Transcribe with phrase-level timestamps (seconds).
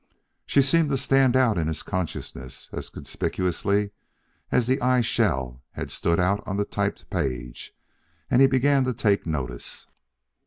[0.47, 3.91] She seemed to stand out in his consciousness as conspicuously
[4.51, 7.71] as the I shall had stood out on the typed page,
[8.27, 9.85] and he began to take notice.